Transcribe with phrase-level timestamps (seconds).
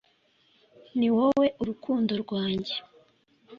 [0.97, 2.75] ni wowe rukundo rwanjye,